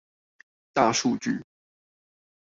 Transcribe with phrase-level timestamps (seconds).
[0.73, 1.43] 大數據